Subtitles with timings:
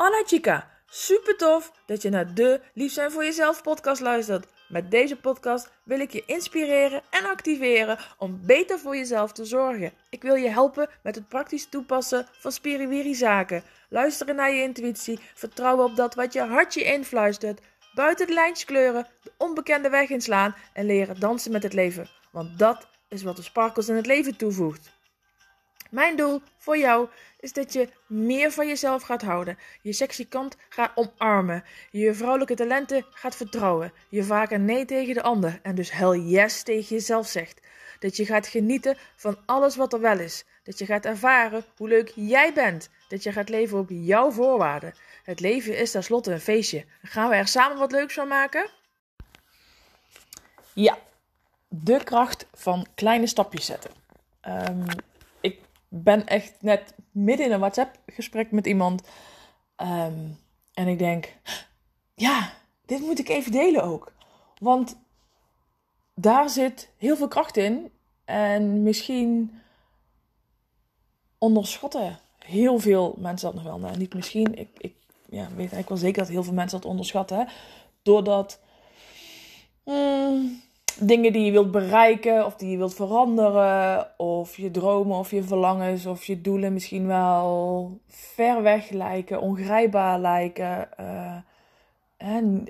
[0.00, 4.46] Anna Chica, super tof dat je naar de Lief zijn voor jezelf podcast luistert.
[4.68, 9.92] Met deze podcast wil ik je inspireren en activeren om beter voor jezelf te zorgen.
[10.10, 13.62] Ik wil je helpen met het praktisch toepassen van spiriwiri zaken.
[13.88, 17.60] Luisteren naar je intuïtie, vertrouwen op dat wat je hartje influistert.
[17.94, 22.08] Buiten de lijntjes kleuren, de onbekende weg inslaan en leren dansen met het leven.
[22.32, 24.99] Want dat is wat de sparkles in het leven toevoegt.
[25.90, 27.08] Mijn doel voor jou
[27.40, 32.54] is dat je meer van jezelf gaat houden, je sexy kant gaat omarmen, je vrouwelijke
[32.54, 37.26] talenten gaat vertrouwen, je vaker nee tegen de ander en dus hell yes tegen jezelf
[37.26, 37.60] zegt.
[37.98, 40.44] Dat je gaat genieten van alles wat er wel is.
[40.62, 42.88] Dat je gaat ervaren hoe leuk jij bent.
[43.08, 44.94] Dat je gaat leven op jouw voorwaarden.
[45.22, 46.84] Het leven is tenslotte een feestje.
[47.02, 48.70] Gaan we er samen wat leuks van maken?
[50.72, 50.98] Ja,
[51.68, 53.90] de kracht van kleine stapjes zetten.
[54.48, 54.84] Um,
[55.92, 59.02] ben echt net midden in een WhatsApp-gesprek met iemand.
[59.76, 60.28] Ehm,
[60.74, 61.36] en ik denk,
[62.14, 62.52] ja,
[62.86, 64.12] dit moet ik even delen ook.
[64.58, 64.96] Want
[66.14, 67.92] daar zit heel veel kracht in.
[68.24, 69.60] En misschien
[71.38, 73.78] onderschatten heel veel mensen dat nog wel.
[73.78, 74.58] Nou, niet misschien.
[74.58, 74.94] Ik, ik
[75.28, 77.48] ja, weet eigenlijk wel zeker dat heel veel mensen dat onderschatten.
[78.02, 78.60] Doordat.
[79.84, 80.62] Hmm,
[80.98, 85.42] dingen die je wilt bereiken of die je wilt veranderen, of je dromen of je
[85.42, 90.88] verlangens of je doelen misschien wel ver weg lijken, ongrijpbaar lijken.
[91.00, 91.36] Uh,
[92.16, 92.66] en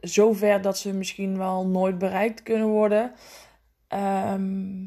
[0.00, 3.12] zover dat ze misschien wel nooit bereikt kunnen worden.
[3.88, 4.86] Ehm,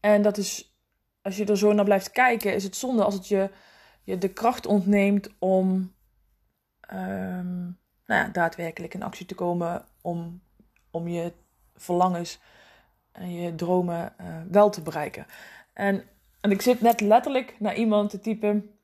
[0.00, 0.78] en dat is,
[1.22, 3.50] als je er zo naar blijft kijken, is het zonde als het je,
[4.02, 5.94] je de kracht ontneemt om
[6.92, 10.40] um, nou ja, daadwerkelijk in actie te komen om
[10.90, 11.32] om je
[11.76, 12.40] verlangens
[13.12, 15.26] en je dromen uh, wel te bereiken.
[15.72, 16.04] En,
[16.40, 18.78] en ik zit net letterlijk naar iemand te typen.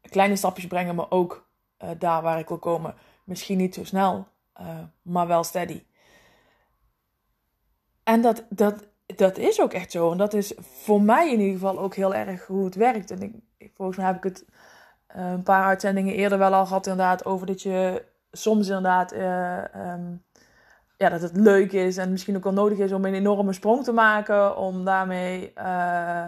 [0.00, 1.48] Kleine stapjes brengen me ook
[1.82, 2.94] uh, daar waar ik wil komen.
[3.24, 4.28] Misschien niet zo snel,
[4.60, 5.82] uh, maar wel steady.
[8.02, 10.12] En dat, dat, dat is ook echt zo.
[10.12, 13.10] En dat is voor mij in ieder geval ook heel erg hoe het werkt.
[13.10, 13.22] En
[13.56, 14.44] ik, volgens mij heb ik het
[15.06, 20.24] een paar uitzendingen eerder wel al gehad, inderdaad, over dat je soms inderdaad um,
[20.96, 23.84] ja, dat het leuk is en misschien ook wel nodig is om een enorme sprong
[23.84, 24.56] te maken.
[24.56, 26.24] Om daarmee uh,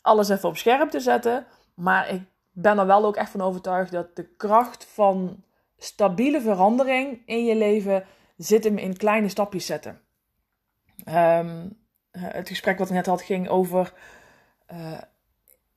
[0.00, 1.46] alles even op scherp te zetten.
[1.74, 2.22] Maar ik
[2.52, 5.42] ben er wel ook echt van overtuigd dat de kracht van
[5.76, 8.04] stabiele verandering in je leven
[8.36, 10.00] zit hem in kleine stapjes zetten.
[11.08, 11.78] Um,
[12.10, 13.92] het gesprek wat ik net had ging over
[14.72, 15.00] uh,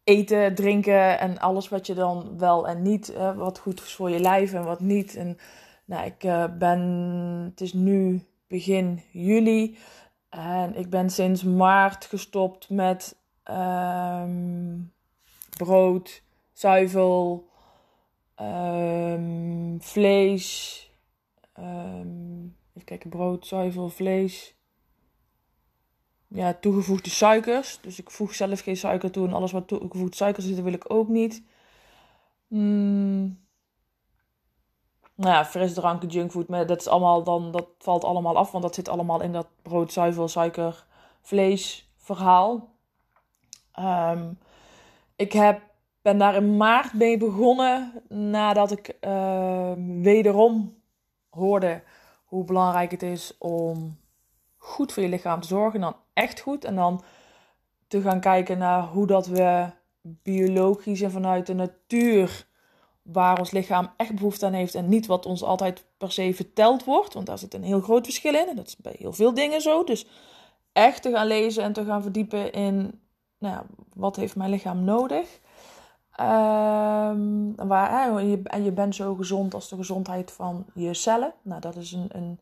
[0.03, 4.09] eten, drinken en alles wat je dan wel en niet, uh, wat goed is voor
[4.09, 5.15] je lijf en wat niet.
[5.15, 5.37] En
[5.91, 6.79] nou, ik uh, ben,
[7.49, 9.77] het is nu begin juli
[10.29, 13.15] en ik ben sinds maart gestopt met
[13.49, 14.93] um,
[15.57, 17.47] brood, zuivel,
[18.41, 20.77] um, vlees.
[21.59, 24.55] Um, even kijken, brood, zuivel, vlees.
[26.27, 27.79] Ja, toegevoegde suikers.
[27.81, 30.93] Dus ik voeg zelf geen suiker toe en alles wat toegevoegde suiker zit, wil ik
[30.93, 31.43] ook niet.
[32.47, 33.39] Mm,
[35.15, 38.89] nou ja, frisdranken, junkfood, dat is allemaal dan, dat valt allemaal af, want dat zit
[38.89, 40.85] allemaal in dat brood, zuivel, suiker,
[41.21, 42.69] vlees verhaal.
[43.79, 44.37] Um,
[45.15, 45.61] ik heb,
[46.01, 50.81] ben daar in maart mee begonnen nadat ik uh, wederom
[51.29, 51.83] hoorde
[52.25, 53.97] hoe belangrijk het is om
[54.57, 55.81] goed voor je lichaam te zorgen.
[55.81, 56.65] Dan echt goed.
[56.65, 57.03] En dan
[57.87, 59.69] te gaan kijken naar hoe dat we
[60.01, 62.47] biologisch en vanuit de natuur
[63.11, 66.83] waar ons lichaam echt behoefte aan heeft en niet wat ons altijd per se verteld
[66.83, 67.13] wordt.
[67.13, 68.47] Want daar zit een heel groot verschil in.
[68.47, 69.83] En dat is bij heel veel dingen zo.
[69.83, 70.05] Dus
[70.73, 73.01] echt te gaan lezen en te gaan verdiepen in
[73.37, 73.63] nou ja,
[73.93, 75.39] wat heeft mijn lichaam nodig.
[76.19, 81.33] Um, waar, en, je, en je bent zo gezond als de gezondheid van je cellen.
[81.41, 82.09] Nou, dat is een.
[82.11, 82.39] een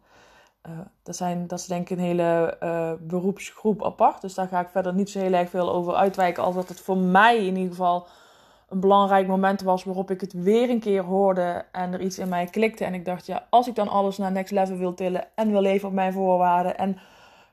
[0.68, 4.22] uh, dat, zijn, dat is denk ik een hele uh, beroepsgroep apart.
[4.22, 6.44] Dus daar ga ik verder niet zo heel erg veel over uitwijken.
[6.44, 8.07] Als dat het voor mij in ieder geval
[8.69, 12.30] een belangrijk moment was waarop ik het weer een keer hoorde en er iets in
[12.30, 12.86] mij klikte.
[12.86, 15.62] En ik dacht, ja, als ik dan alles naar next level wil tillen en wil
[15.62, 16.98] leven op mijn voorwaarden en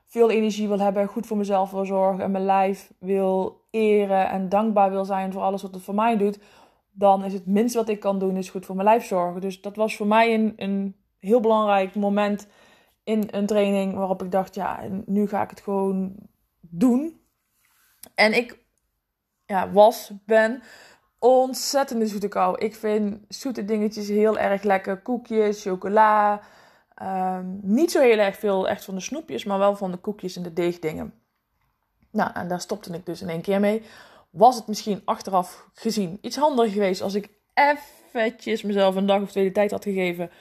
[0.05, 4.49] veel energie wil hebben, goed voor mezelf wil zorgen en mijn lijf wil eren en
[4.49, 6.39] dankbaar wil zijn voor alles wat het voor mij doet,
[6.91, 9.41] dan is het minst wat ik kan doen, is goed voor mijn lijf zorgen.
[9.41, 12.47] Dus dat was voor mij een, een heel belangrijk moment
[13.03, 16.15] in een training waarop ik dacht, ja, nu ga ik het gewoon
[16.59, 17.21] doen.
[18.15, 18.65] En ik
[19.45, 20.61] ja, was, ben
[21.19, 22.57] ontzettende zoete kou.
[22.57, 25.01] Ik vind zoete dingetjes heel erg lekker.
[25.01, 26.41] Koekjes, chocola.
[27.03, 30.35] Um, niet zo heel erg veel echt van de snoepjes, maar wel van de koekjes
[30.35, 31.13] en de deegdingen.
[32.11, 33.83] Nou, en daar stopte ik dus in één keer mee.
[34.29, 39.31] Was het misschien achteraf gezien iets handiger geweest als ik eventjes mezelf een dag of
[39.31, 40.31] twee de tijd had gegeven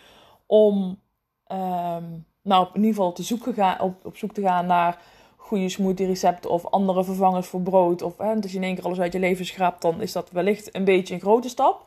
[0.46, 1.00] om
[1.46, 2.04] ehm,
[2.42, 4.98] nou, in ieder geval te zoeken gaan, op, op zoek te gaan naar
[5.46, 8.02] goede smoothie recepten of andere vervangers voor brood.
[8.02, 10.30] Of hè, als je in één keer alles uit je leven schraapt, dan is dat
[10.30, 11.86] wellicht een beetje een grote stap.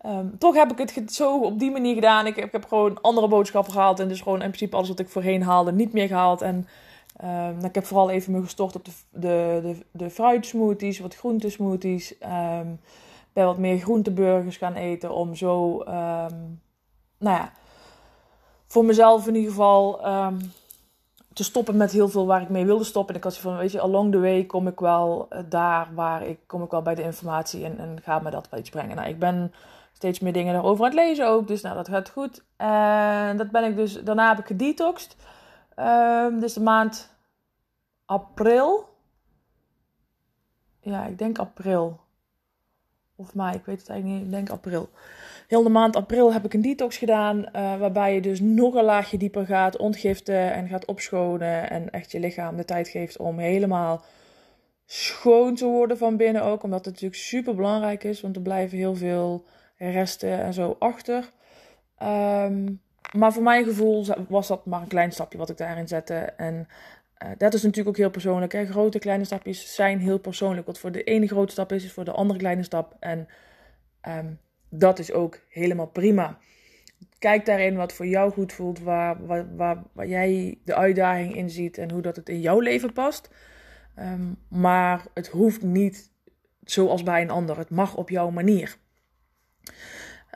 [0.00, 2.26] Ehm, toch heb ik het zo op die manier gedaan.
[2.26, 4.00] Ik, ik, heb gewoon andere boodschappen gehaald.
[4.00, 6.42] En dus gewoon in principe alles wat ik voorheen haalde niet meer gehaald.
[6.42, 6.68] En
[7.24, 12.14] um, ik heb vooral even me gestort op de, de, de, de fruitsmoothies, wat groentesmoothies.
[12.22, 12.80] Um,
[13.32, 15.14] bij wat meer groenteburgers gaan eten.
[15.14, 15.82] Om zo,
[17.18, 17.52] nou ja,
[18.66, 20.06] voor mezelf in ieder geval
[21.36, 23.14] te stoppen met heel veel waar ik mee wilde stoppen.
[23.14, 26.26] En ik had van, weet je, along the way kom ik wel eh, daar waar
[26.26, 28.96] ik, kom ik wel bij de informatie en, en ga me dat wel iets brengen.
[28.96, 29.52] Nou, ik ben
[29.92, 32.44] steeds meer dingen erover aan het lezen ook, dus nou, dat gaat goed.
[32.56, 35.16] En dat ben ik dus, daarna heb ik gedetoxed.
[35.76, 37.10] Um, dus de maand
[38.04, 38.88] april.
[40.80, 42.00] Ja, ik denk april.
[43.16, 44.28] Of mei, ik weet het eigenlijk niet.
[44.28, 44.88] Ik denk april.
[45.46, 47.38] Heel de maand april heb ik een detox gedaan.
[47.38, 51.70] Uh, waarbij je dus nog een laagje dieper gaat ontgiften en gaat opschonen.
[51.70, 54.04] En echt je lichaam de tijd geeft om helemaal
[54.86, 56.62] schoon te worden van binnen ook.
[56.62, 58.20] Omdat het natuurlijk super belangrijk is.
[58.20, 59.44] Want er blijven heel veel
[59.76, 61.28] resten en zo achter.
[62.02, 62.80] Um,
[63.12, 66.14] maar voor mijn gevoel was dat maar een klein stapje wat ik daarin zette.
[66.14, 66.68] En
[67.22, 68.66] uh, dat is natuurlijk ook heel persoonlijk.
[68.70, 70.66] Grote, kleine stapjes zijn heel persoonlijk.
[70.66, 72.96] Wat voor de ene grote stap is, is voor de andere kleine stap.
[73.00, 73.28] En
[74.08, 76.38] um, dat is ook helemaal prima.
[77.18, 81.78] Kijk daarin wat voor jou goed voelt, waar, waar, waar, jij de uitdaging in ziet
[81.78, 83.30] en hoe dat het in jouw leven past.
[83.98, 86.10] Um, maar het hoeft niet
[86.64, 87.58] zoals bij een ander.
[87.58, 88.76] Het mag op jouw manier.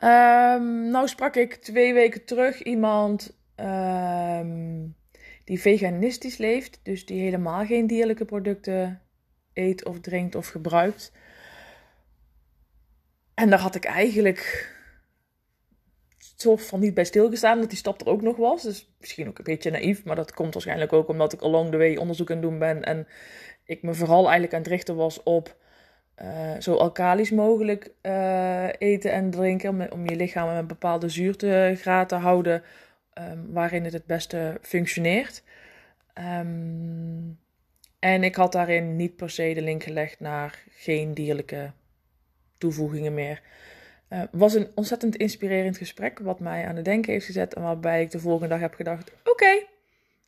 [0.03, 4.95] Um, nou sprak ik twee weken terug iemand um,
[5.43, 6.79] die veganistisch leeft.
[6.83, 9.01] Dus die helemaal geen dierlijke producten
[9.53, 11.11] eet of drinkt of gebruikt.
[13.41, 14.69] En daar had ik eigenlijk
[16.35, 18.63] soort van niet bij stilgestaan dat die stap er ook nog was.
[18.63, 21.77] Dus misschien ook een beetje naïef, maar dat komt waarschijnlijk ook omdat ik along the
[21.77, 22.83] way onderzoek aan het doen ben.
[22.83, 23.07] En
[23.65, 25.55] ik me vooral eigenlijk aan het richten was op
[26.21, 29.91] uh, zo alkalisch mogelijk uh, eten en drinken.
[29.91, 32.63] Om je lichaam een bepaalde zuurtegraad te houden
[33.13, 35.43] um, waarin het het beste functioneert.
[36.39, 37.39] Um,
[37.99, 41.71] en ik had daarin niet per se de link gelegd naar geen dierlijke
[42.61, 43.41] toevoegingen meer.
[44.09, 47.53] Uh, was een ontzettend inspirerend gesprek, wat mij aan het denken heeft gezet.
[47.53, 49.63] En waarbij ik de volgende dag heb gedacht: oké,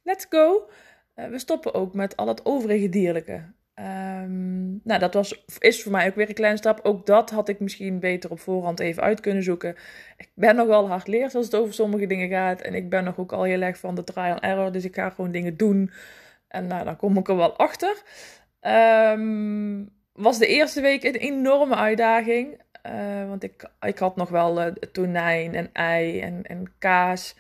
[0.03, 0.69] let's go.
[1.15, 3.43] Uh, we stoppen ook met al het overige dierlijke.
[3.79, 6.79] Um, nou, dat was, is voor mij ook weer een kleine stap.
[6.83, 9.75] Ook dat had ik misschien beter op voorhand even uit kunnen zoeken.
[10.17, 12.61] Ik ben nogal hard leert als het over sommige dingen gaat.
[12.61, 14.71] En ik ben nog ook al heel erg van de trial error.
[14.71, 15.91] Dus ik ga gewoon dingen doen.
[16.47, 18.01] En nou, dan kom ik er wel achter.
[18.61, 22.61] Um, was de eerste week een enorme uitdaging.
[22.85, 27.35] Uh, want ik, ik had nog wel uh, tonijn en ei en, en kaas.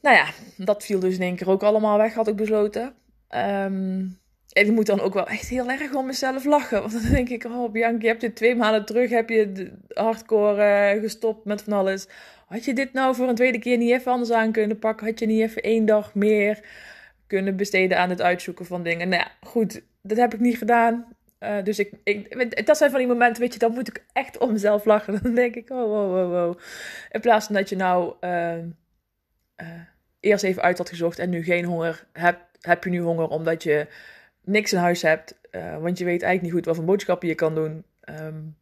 [0.00, 2.94] Nou ja, dat viel dus in één keer ook allemaal weg, had ik besloten.
[3.34, 4.18] Um,
[4.52, 6.80] en ik moet dan ook wel echt heel erg om mezelf lachen.
[6.80, 10.94] Want dan denk ik, oh Bianca, je hebt dit twee maanden terug, heb je hardcore
[10.94, 12.08] uh, gestopt met van alles.
[12.46, 15.06] Had je dit nou voor een tweede keer niet even anders aan kunnen pakken?
[15.06, 16.64] Had je niet even één dag meer
[17.26, 19.08] kunnen besteden aan het uitzoeken van dingen?
[19.08, 21.06] Nou ja, goed, dat heb ik niet gedaan.
[21.40, 24.38] Uh, dus ik, ik, dat zijn van die momenten, weet je, dan moet ik echt
[24.38, 25.18] om mezelf lachen.
[25.22, 26.58] Dan denk ik, oh, wow, wow, wow.
[27.10, 28.64] In plaats van dat je nou uh, uh,
[30.20, 33.62] eerst even uit had gezocht en nu geen honger hebt, heb je nu honger omdat
[33.62, 33.86] je
[34.44, 35.40] niks in huis hebt.
[35.80, 37.84] want je weet eigenlijk niet goed wat voor boodschappen je kan doen.
[38.04, 38.56] Um,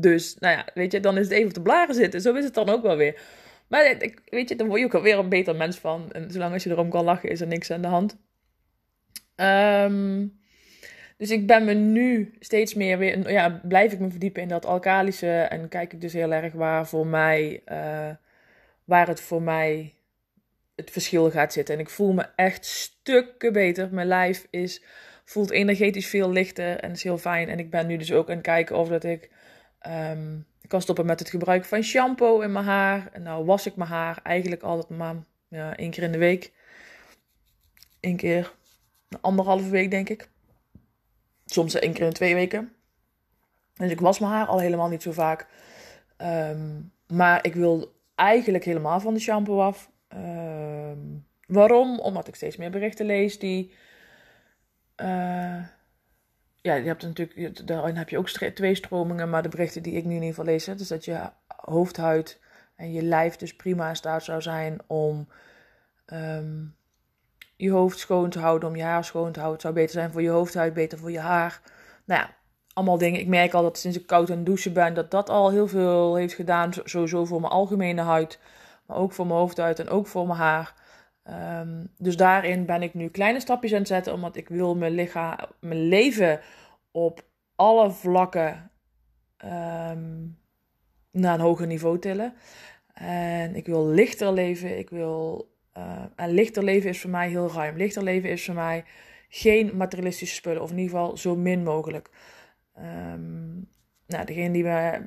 [0.00, 2.20] dus, nou ja, weet je, dan is het even op de blaren zitten.
[2.20, 3.20] Zo is het dan ook wel weer.
[3.68, 6.12] Maar weet je, dan word je ook alweer een beter mens van.
[6.12, 8.16] En zolang als je erom kan lachen, is er niks aan de hand.
[9.36, 10.37] Um,
[11.18, 14.66] dus ik ben me nu steeds meer weer, ja, blijf ik me verdiepen in dat
[14.66, 18.10] alkalische en kijk ik dus heel erg waar voor mij, uh,
[18.84, 19.94] waar het voor mij
[20.76, 21.74] het verschil gaat zitten.
[21.74, 23.88] En ik voel me echt stukken beter.
[23.92, 24.82] Mijn lijf is,
[25.24, 27.48] voelt energetisch veel lichter en is heel fijn.
[27.48, 29.30] En ik ben nu dus ook aan het kijken of dat ik
[29.86, 33.08] um, kan stoppen met het gebruik van shampoo in mijn haar.
[33.12, 35.14] En nou was ik mijn haar eigenlijk altijd maar
[35.48, 36.52] ja, één keer in de week.
[38.00, 38.52] Eén keer,
[39.20, 40.28] anderhalve week denk ik.
[41.50, 42.72] Soms één keer in twee weken.
[43.74, 45.46] Dus ik was mijn haar al helemaal niet zo vaak.
[46.16, 49.90] Um, maar ik wil eigenlijk helemaal van de shampoo af.
[50.14, 52.00] Um, waarom?
[52.00, 53.72] Omdat ik steeds meer berichten lees die.
[54.96, 55.66] Uh,
[56.60, 60.04] ja, je hebt natuurlijk, daarin heb je ook twee stromingen, maar de berichten die ik
[60.04, 62.40] nu in ieder geval lees, dus dat je hoofdhuid
[62.76, 65.28] en je lijf dus prima in staat zou zijn om
[66.06, 66.76] um,
[67.58, 69.52] je hoofd schoon te houden, om je haar schoon te houden.
[69.52, 71.60] Het zou beter zijn voor je hoofdhuid, beter voor je haar.
[72.04, 72.34] Nou ja,
[72.72, 73.20] allemaal dingen.
[73.20, 75.68] Ik merk al dat sinds ik koud aan het douchen ben, dat dat al heel
[75.68, 76.72] veel heeft gedaan.
[76.84, 78.40] Sowieso voor mijn algemene huid,
[78.86, 80.74] maar ook voor mijn hoofdhuid en ook voor mijn haar.
[81.22, 84.92] Ehm, dus daarin ben ik nu kleine stapjes aan het zetten, omdat ik wil mijn,
[84.92, 86.40] lichaam, mijn leven
[86.90, 87.24] op
[87.54, 88.70] alle vlakken
[89.36, 90.26] ehm,
[91.10, 92.34] naar een hoger niveau tillen.
[92.94, 94.78] En ik wil lichter leven.
[94.78, 95.48] Ik wil,
[95.78, 97.76] uh, en lichter leven is voor mij heel ruim.
[97.76, 98.84] Lichter leven is voor mij
[99.28, 102.10] geen materialistische spullen, of in ieder geval zo min mogelijk.
[102.78, 103.68] Um,
[104.06, 105.06] nou, degene die we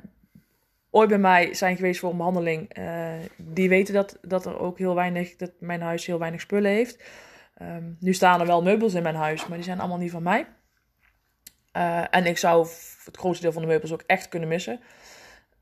[0.90, 4.78] ooit bij mij zijn geweest voor een behandeling, uh, die weten dat, dat er ook
[4.78, 7.04] heel weinig, dat mijn huis heel weinig spullen heeft.
[7.62, 10.22] Um, nu staan er wel meubels in mijn huis, maar die zijn allemaal niet van
[10.22, 10.46] mij.
[11.76, 12.66] Uh, en ik zou
[13.04, 14.80] het grootste deel van de meubels ook echt kunnen missen.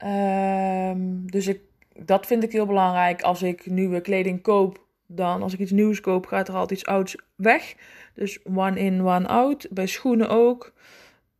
[0.04, 1.60] Um, dus ik,
[2.04, 3.22] dat vind ik heel belangrijk.
[3.22, 6.88] Als ik nieuwe kleding koop, dan als ik iets nieuws koop, gaat er altijd iets
[6.88, 7.74] ouds weg.
[8.14, 9.66] Dus one in, one out.
[9.70, 10.72] Bij schoenen ook.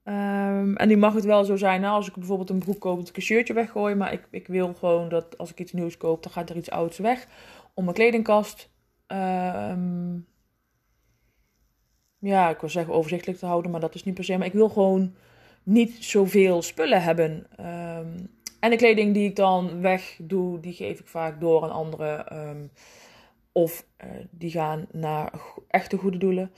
[0.05, 2.99] Um, en nu mag het wel zo zijn, nou, als ik bijvoorbeeld een broek koop,
[2.99, 3.95] dat ik een shirtje weggooi.
[3.95, 6.71] Maar ik, ik wil gewoon dat als ik iets nieuws koop, dan gaat er iets
[6.71, 7.27] ouds weg.
[7.75, 8.71] Om mijn kledingkast,
[9.07, 10.27] um,
[12.19, 14.37] ja, ik wil zeggen overzichtelijk te houden, maar dat is niet per se.
[14.39, 15.15] Maar ik wil gewoon
[15.62, 17.47] niet zoveel spullen hebben.
[17.61, 21.71] Um, en de kleding die ik dan weg doe, die geef ik vaak door aan
[21.71, 22.71] anderen.
[23.52, 25.33] Of uh, die gaan naar
[25.69, 26.52] echte goede doelen.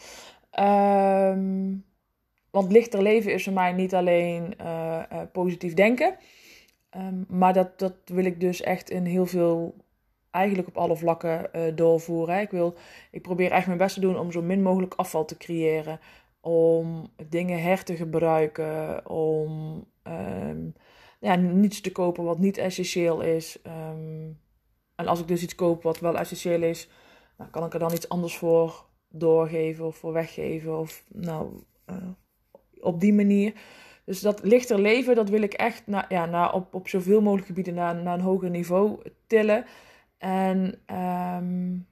[0.61, 1.84] Um,
[2.50, 6.16] want lichter leven is voor mij niet alleen uh, uh, positief denken.
[6.96, 9.75] Um, maar dat, dat wil ik dus echt in heel veel,
[10.30, 12.40] eigenlijk op alle vlakken doorvoeren.
[12.40, 12.75] Ik, wil,
[13.11, 16.00] ik probeer echt mijn best te doen om zo min mogelijk afval te creëren.
[16.40, 19.08] Om dingen her te gebruiken.
[19.11, 20.75] Om um,
[21.20, 23.62] ja, niets te kopen wat niet essentieel is.
[25.02, 26.88] En als ik dus iets koop wat wel essentieel is,
[27.50, 30.78] kan ik er dan iets anders voor doorgeven of voor weggeven.
[30.78, 31.62] Of nou,
[32.80, 33.52] op die manier.
[34.04, 37.47] Dus dat lichter leven, dat wil ik echt naar, ja, naar op, op zoveel mogelijk
[37.47, 39.64] gebieden naar, een hoger niveau tillen.
[40.18, 41.87] En um,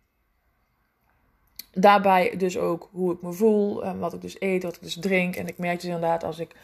[1.72, 4.98] daarbij dus ook hoe ik me voel, en wat ik dus eet, wat ik dus
[4.98, 5.36] drink.
[5.36, 6.56] En ik merk dus inderdaad als ik.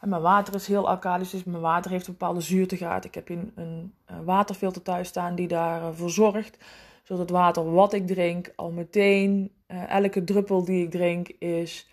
[0.00, 3.04] En mijn water is heel alkalisch, dus mijn water heeft een bepaalde zuurtegraad.
[3.04, 6.58] Ik heb een, een, waterfilter thuis staan die daarvoor uh, zorgt.
[7.02, 11.90] Zodat het water wat ik drink al meteen, uh, elke druppel die ik drink, is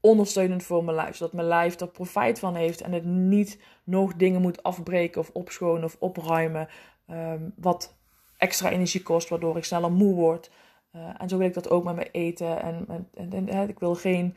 [0.00, 1.16] ondersteunend voor mijn lijf.
[1.16, 5.30] Zodat mijn lijf er profijt van heeft en het niet nog dingen moet afbreken of
[5.32, 6.68] opschonen of opruimen.
[7.10, 7.94] Um, wat
[8.36, 10.50] extra energie kost, waardoor ik sneller moe word.
[10.96, 12.62] Uh, en zo wil ik dat ook met mijn eten.
[12.62, 14.36] En, en, en, en, ik wil geen.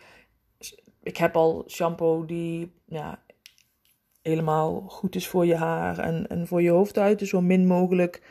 [1.06, 3.24] Ik heb al shampoo die ja,
[4.22, 7.20] helemaal goed is voor je haar en, en voor je hoofdhuid.
[7.20, 8.22] Dus zo min mogelijk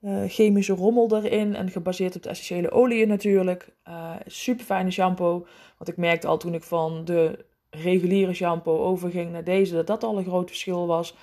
[0.00, 3.74] uh, chemische rommel erin en gebaseerd op de essentiële oliën natuurlijk.
[3.88, 5.46] Uh, super fijne shampoo.
[5.78, 10.04] Want ik merkte al toen ik van de reguliere shampoo overging naar deze, dat dat
[10.04, 11.16] al een groot verschil was.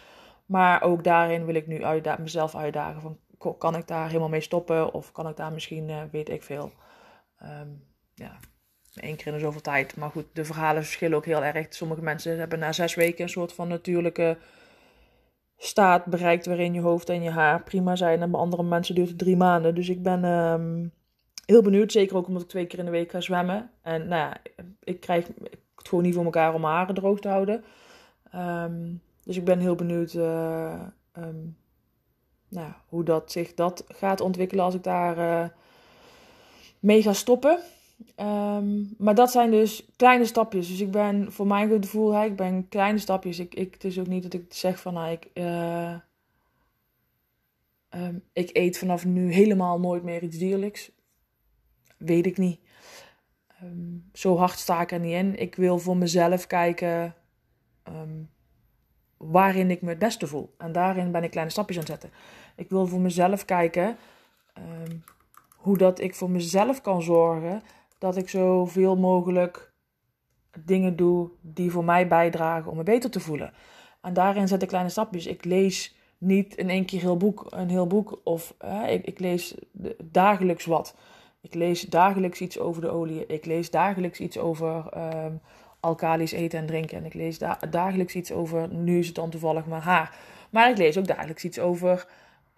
[0.46, 3.18] Maar ook daarin wil ik nu uitda mezelf uitdagen van,
[3.58, 4.94] kan ik daar helemaal mee stoppen?
[4.94, 6.72] Of kan ik daar misschien, uh, weet ik veel,
[7.42, 8.40] um, ja,
[8.96, 9.96] één keer in de zoveel tijd.
[9.98, 11.66] Maar goed, de verhalen verschillen ook heel erg.
[11.70, 14.38] Sommige mensen hebben na zes weken een soort van natuurlijke
[15.58, 18.22] staat bereikt waarin je hoofd en je haar prima zijn.
[18.22, 19.76] En bij andere mensen duurt het drie maanden.
[19.76, 20.92] Dus ik ben um,
[21.46, 21.92] heel benieuwd.
[21.92, 23.72] Zeker ook omdat ik twee keer in de week ga zwemmen.
[23.82, 24.38] En nou ja,
[24.84, 25.28] ik krijg
[25.76, 27.64] het gewoon niet voor elkaar om mijn haren droog te houden.
[28.36, 30.82] Um, dus ik ben heel benieuwd uh,
[31.18, 31.58] um,
[32.50, 35.50] nou, hoe dat zich dat gaat ontwikkelen als ik daar uh,
[36.80, 37.60] mee ga stoppen.
[38.20, 40.68] Um, maar dat zijn dus kleine stapjes.
[40.68, 43.40] Dus ik ben voor mijn gevoel, ik ben kleine stapjes.
[43.40, 45.96] Ik, ik, het is ook niet dat ik zeg van, nou, ik, uh,
[47.90, 50.92] um, ik eet vanaf nu helemaal nooit meer iets dierlijks.
[51.98, 52.60] Weet ik niet.
[53.64, 55.40] Um, zo hard sta ik er niet in.
[55.40, 57.16] Ik wil voor mezelf kijken
[59.18, 60.54] waarin ik me het beste voel.
[60.58, 62.20] En daarin ben ik kleine stapjes aan het zetten.
[62.56, 63.98] Ik wil voor mezelf kijken
[65.56, 67.62] hoe dat ik voor mezelf kan zorgen
[68.04, 69.74] dat ik zoveel mogelijk
[70.66, 73.54] dingen doe die voor mij bijdragen om me beter te voelen.
[74.02, 75.26] En daarin zet ik kleine stapjes.
[75.26, 78.56] Ik lees niet in één keer heel boek, een heel boek of
[78.88, 79.56] ik, ik, lees
[80.04, 80.96] dagelijks wat.
[81.42, 83.26] Ik lees dagelijks iets over de olie.
[83.26, 85.42] Ik lees dagelijks iets over um,
[85.80, 86.98] alkalisch eten en drinken.
[86.98, 90.16] En ik lees da dagelijks iets over, nu is het dan toevallig mijn haar.
[90.50, 92.08] Maar ik lees ook dagelijks iets over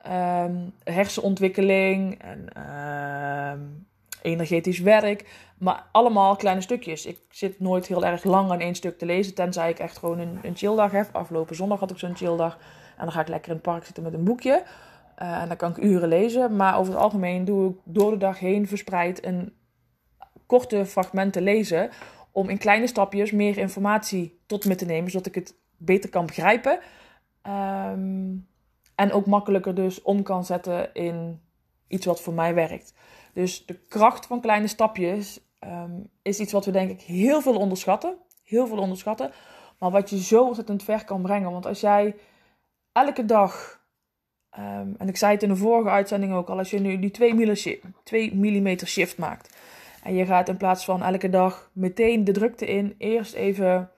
[0.08, 2.72] um, hersenontwikkeling en
[3.52, 3.88] um,
[4.26, 5.26] energetisch werk.
[5.58, 7.06] Maar allemaal kleine stukjes.
[7.06, 9.34] Ik zit nooit heel erg lang aan één stuk te lezen.
[9.34, 11.10] Tenzij ik echt gewoon een, een chilldag heb.
[11.12, 12.58] Afgelopen zondag had ik zo'n chilldag.
[12.98, 14.64] En dan ga ik lekker in het park zitten met een boekje.
[15.22, 16.56] Uh, en dan kan ik uren lezen.
[16.56, 19.54] Maar over het algemeen doe ik door de dag heen verspreid een
[20.46, 21.90] korte fragmenten lezen.
[22.32, 26.26] om in kleine stapjes meer informatie tot me te nemen, zodat ik het beter kan
[26.26, 26.80] begrijpen.
[27.42, 28.34] Ehm,
[28.96, 31.42] en ook makkelijker dus om kan zetten in
[31.88, 32.94] iets wat voor mij werkt.
[33.36, 37.58] Dus de kracht van kleine stapjes ehm, is iets wat we denk ik heel veel
[37.58, 38.18] onderschatten.
[38.44, 39.32] Heel veel onderschatten.
[39.80, 41.52] Maar wat je zo ontzettend ver kan brengen.
[41.52, 42.16] Want als jij
[42.92, 43.82] elke dag,
[44.50, 47.12] ehm, en ik zei het in de vorige uitzending ook al, als je nu die
[48.04, 49.58] 2 mm shift maakt.
[50.04, 53.92] En je gaat in plaats van elke dag meteen de drukte in, eerst even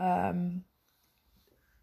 [0.00, 0.66] um,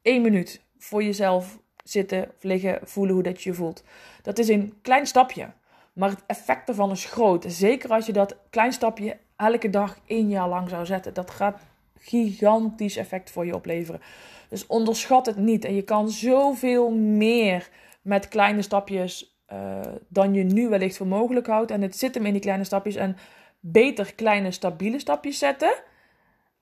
[0.01, 3.83] één minuut voor jezelf zitten liggen, voelen hoe dat je je voelt.
[4.21, 5.51] Dat is een klein stapje,
[5.97, 7.45] maar het effect ervan is groot.
[7.47, 11.13] Zeker als je dat klein stapje elke dag één jaar lang zou zetten.
[11.13, 11.59] Dat gaat
[11.99, 14.01] gigantisch effect voor je opleveren.
[14.49, 15.65] Dus onderschat het niet.
[15.65, 17.69] En je kan zoveel meer
[18.01, 21.71] met kleine stapjes uh, dan je nu wellicht voor mogelijk houdt.
[21.71, 22.95] En het zit hem in die kleine stapjes.
[22.95, 23.17] En
[23.59, 25.73] beter kleine stabiele stapjes zetten.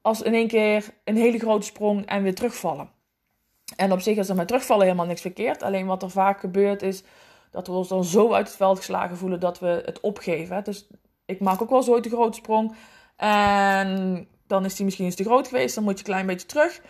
[0.01, 2.89] Als in één keer een hele grote sprong en weer terugvallen.
[3.75, 5.63] En op zich is er met terugvallen helemaal niks verkeerd.
[5.63, 7.03] Alleen wat er vaak gebeurt is
[7.55, 10.63] dat we ons dan zo uit het veld geslagen voelen dat we het opgeven.
[10.63, 10.87] Dus
[11.25, 12.75] ik maak ook wel zo de grote sprong.
[13.15, 15.75] En dan is die misschien eens te groot geweest.
[15.75, 16.81] Dan moet je een klein beetje terug.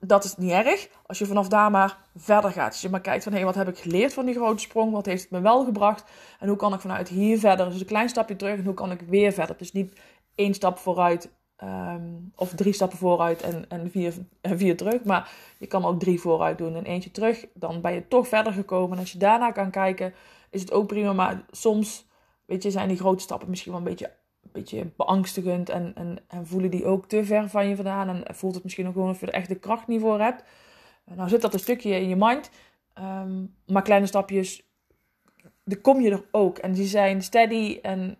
[0.00, 0.88] Dat is niet erg.
[1.06, 2.70] Als je vanaf daar maar verder gaat.
[2.70, 4.92] Als je maar kijkt van hé, wat heb ik geleerd van die grote sprong?
[4.92, 6.10] Wat heeft het me wel gebracht?
[6.38, 7.70] En hoe kan ik vanuit hier verder?
[7.70, 9.56] Dus een klein stapje terug en hoe kan ik weer verder?
[9.56, 10.00] Dus niet
[10.34, 11.30] één stap vooruit
[11.64, 15.04] Um, of drie stappen vooruit en, en, vier, en vier terug.
[15.04, 17.46] Maar je kan ook drie vooruit doen en eentje terug.
[17.54, 18.92] Dan ben je toch verder gekomen.
[18.92, 20.14] En als je daarna kan kijken,
[20.50, 21.12] is het ook prima.
[21.12, 22.06] Maar soms,
[22.44, 24.12] weet je, zijn die grote stappen misschien wel een beetje,
[24.42, 25.68] een beetje beangstigend.
[25.68, 28.08] En, en, en voelen die ook te ver van je vandaan.
[28.08, 30.44] En voelt het misschien ook gewoon of je er echt de kracht niet voor hebt.
[31.04, 32.50] Nou zit dat een stukje in je mind.
[32.98, 34.62] Um, maar kleine stapjes,
[35.64, 36.58] daar kom je er ook.
[36.58, 38.18] En die zijn steady en...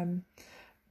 [0.00, 0.28] Um,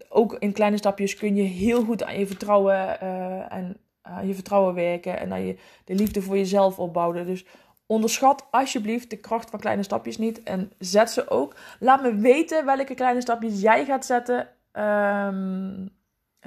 [0.10, 3.78] ook in kleine stapjes kun je heel goed aan je vertrouwen uh, en
[4.24, 7.26] je vertrouwen werken en aan je de liefde voor jezelf opbouwen.
[7.26, 7.46] Dus
[7.86, 11.56] onderschat alsjeblieft de kracht van kleine stapjes niet en zet ze ook.
[11.80, 14.40] Laat me weten welke kleine stapjes jij gaat zetten.
[14.74, 15.90] Um,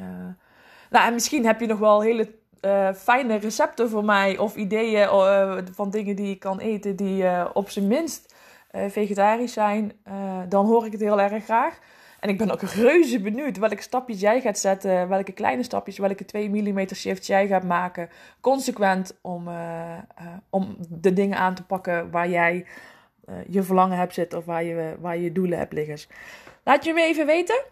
[0.00, 0.04] uh,
[0.90, 5.08] nou, en misschien heb je nog wel hele uh, fijne recepten voor mij of ideeën
[5.72, 8.34] van dingen die je kan eten die op zijn minst
[8.88, 9.92] vegetarisch zijn.
[10.48, 11.78] dan hoor ik het heel erg graag.
[12.22, 15.08] En ik ben ook reuze benieuwd welke stapjes jij gaat zetten.
[15.08, 18.08] Welke kleine stapjes, welke 2 mm shift jij gaat maken.
[18.40, 22.66] Consequent om, uh, uh, om de dingen aan te pakken waar jij
[23.28, 24.38] uh, je verlangen hebt zitten.
[24.38, 25.98] Of waar je, waar je doelen hebt liggen.
[26.64, 27.64] Laat je me even weten.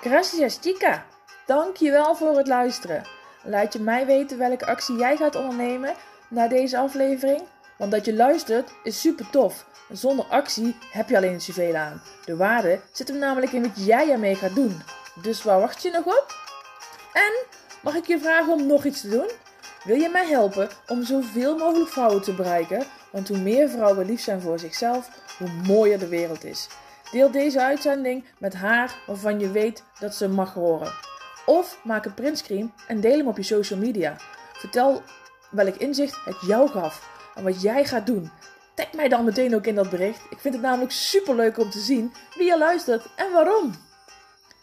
[0.00, 1.04] Gracias chica.
[1.46, 3.02] Dankjewel voor het luisteren.
[3.44, 5.94] Laat je mij weten welke actie jij gaat ondernemen
[6.28, 7.42] na deze aflevering.
[7.82, 9.66] Want dat je luistert is super tof.
[9.90, 12.02] Zonder actie heb je alleen zoveel aan.
[12.24, 14.82] De waarde zit hem namelijk in wat jij ermee gaat doen.
[15.22, 16.26] Dus waar wacht je nog op?
[17.12, 17.46] En
[17.82, 19.30] mag ik je vragen om nog iets te doen?
[19.84, 22.84] Wil je mij helpen om zoveel mogelijk vrouwen te bereiken?
[23.10, 26.68] Want hoe meer vrouwen lief zijn voor zichzelf, hoe mooier de wereld is.
[27.10, 30.92] Deel deze uitzending met haar waarvan je weet dat ze mag horen.
[31.46, 34.16] Of maak een printscreen en deel hem op je social media.
[34.52, 35.02] Vertel
[35.50, 38.30] welk inzicht het jou gaf en wat jij gaat doen.
[38.74, 40.20] Tag mij dan meteen ook in dat bericht.
[40.30, 43.74] Ik vind het namelijk super leuk om te zien wie je luistert en waarom.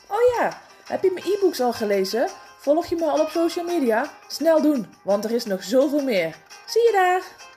[0.07, 2.29] Oh ja, heb je mijn e-books al gelezen?
[2.57, 4.11] Volg je me al op social media?
[4.27, 6.35] Snel doen, want er is nog zoveel meer.
[6.65, 7.48] Zie je daar!